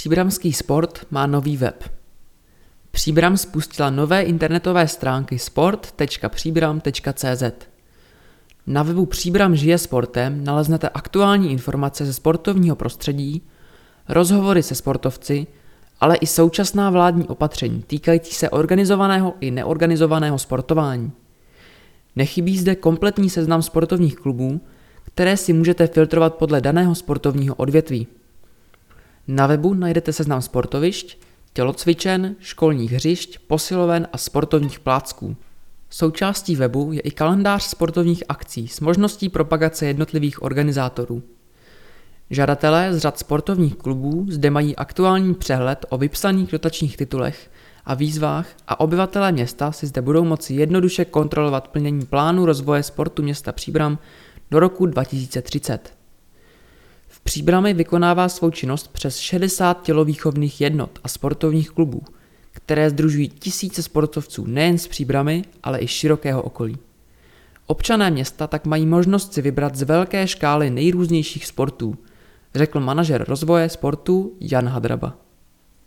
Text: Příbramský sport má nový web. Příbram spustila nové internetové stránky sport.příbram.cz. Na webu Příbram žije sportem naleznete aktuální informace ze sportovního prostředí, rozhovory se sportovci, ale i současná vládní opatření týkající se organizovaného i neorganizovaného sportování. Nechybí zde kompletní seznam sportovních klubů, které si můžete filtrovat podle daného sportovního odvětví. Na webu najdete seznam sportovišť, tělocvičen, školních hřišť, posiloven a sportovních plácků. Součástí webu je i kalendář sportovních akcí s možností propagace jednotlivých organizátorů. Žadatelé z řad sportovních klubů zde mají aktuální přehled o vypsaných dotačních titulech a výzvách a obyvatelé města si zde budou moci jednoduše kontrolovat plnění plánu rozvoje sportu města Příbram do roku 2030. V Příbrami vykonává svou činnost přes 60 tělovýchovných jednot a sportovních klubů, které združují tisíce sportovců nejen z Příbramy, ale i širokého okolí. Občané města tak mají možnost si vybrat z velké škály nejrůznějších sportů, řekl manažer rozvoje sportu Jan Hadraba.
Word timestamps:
Příbramský 0.00 0.52
sport 0.52 1.06
má 1.10 1.26
nový 1.26 1.56
web. 1.56 1.84
Příbram 2.90 3.36
spustila 3.36 3.90
nové 3.90 4.22
internetové 4.22 4.88
stránky 4.88 5.38
sport.příbram.cz. 5.38 7.42
Na 8.66 8.82
webu 8.82 9.06
Příbram 9.06 9.56
žije 9.56 9.78
sportem 9.78 10.44
naleznete 10.44 10.88
aktuální 10.88 11.52
informace 11.52 12.06
ze 12.06 12.12
sportovního 12.12 12.76
prostředí, 12.76 13.42
rozhovory 14.08 14.62
se 14.62 14.74
sportovci, 14.74 15.46
ale 16.00 16.16
i 16.16 16.26
současná 16.26 16.90
vládní 16.90 17.28
opatření 17.28 17.82
týkající 17.82 18.34
se 18.34 18.50
organizovaného 18.50 19.34
i 19.40 19.50
neorganizovaného 19.50 20.38
sportování. 20.38 21.12
Nechybí 22.16 22.58
zde 22.58 22.74
kompletní 22.74 23.30
seznam 23.30 23.62
sportovních 23.62 24.16
klubů, 24.16 24.60
které 25.04 25.36
si 25.36 25.52
můžete 25.52 25.86
filtrovat 25.86 26.34
podle 26.34 26.60
daného 26.60 26.94
sportovního 26.94 27.54
odvětví. 27.54 28.06
Na 29.32 29.46
webu 29.46 29.74
najdete 29.74 30.12
seznam 30.12 30.42
sportovišť, 30.42 31.18
tělocvičen, 31.52 32.36
školních 32.40 32.92
hřišť, 32.92 33.38
posiloven 33.38 34.08
a 34.12 34.18
sportovních 34.18 34.80
plácků. 34.80 35.36
Součástí 35.90 36.56
webu 36.56 36.92
je 36.92 37.00
i 37.00 37.10
kalendář 37.10 37.62
sportovních 37.62 38.24
akcí 38.28 38.68
s 38.68 38.80
možností 38.80 39.28
propagace 39.28 39.86
jednotlivých 39.86 40.42
organizátorů. 40.42 41.22
Žadatelé 42.30 42.94
z 42.94 42.98
řad 42.98 43.18
sportovních 43.18 43.76
klubů 43.76 44.26
zde 44.28 44.50
mají 44.50 44.76
aktuální 44.76 45.34
přehled 45.34 45.86
o 45.88 45.98
vypsaných 45.98 46.50
dotačních 46.50 46.96
titulech 46.96 47.50
a 47.84 47.94
výzvách 47.94 48.46
a 48.68 48.80
obyvatelé 48.80 49.32
města 49.32 49.72
si 49.72 49.86
zde 49.86 50.02
budou 50.02 50.24
moci 50.24 50.54
jednoduše 50.54 51.04
kontrolovat 51.04 51.68
plnění 51.68 52.06
plánu 52.06 52.46
rozvoje 52.46 52.82
sportu 52.82 53.22
města 53.22 53.52
Příbram 53.52 53.98
do 54.50 54.60
roku 54.60 54.86
2030. 54.86 55.99
V 57.30 57.32
Příbrami 57.32 57.74
vykonává 57.74 58.28
svou 58.28 58.50
činnost 58.50 58.92
přes 58.92 59.18
60 59.18 59.82
tělovýchovných 59.82 60.60
jednot 60.60 60.98
a 61.04 61.08
sportovních 61.08 61.70
klubů, 61.70 62.02
které 62.52 62.90
združují 62.90 63.28
tisíce 63.28 63.82
sportovců 63.82 64.46
nejen 64.46 64.78
z 64.78 64.88
Příbramy, 64.88 65.44
ale 65.62 65.80
i 65.80 65.86
širokého 65.86 66.42
okolí. 66.42 66.78
Občané 67.66 68.10
města 68.10 68.46
tak 68.46 68.66
mají 68.66 68.86
možnost 68.86 69.32
si 69.32 69.42
vybrat 69.42 69.76
z 69.76 69.82
velké 69.82 70.26
škály 70.26 70.70
nejrůznějších 70.70 71.46
sportů, 71.46 71.98
řekl 72.54 72.80
manažer 72.80 73.24
rozvoje 73.28 73.68
sportu 73.68 74.32
Jan 74.40 74.68
Hadraba. 74.68 75.16